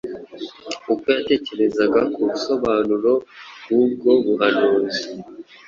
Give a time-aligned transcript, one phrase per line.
[0.93, 3.11] Uko yatekerezaga ku busobanuro
[3.69, 5.03] bw’ubwo buhanuzi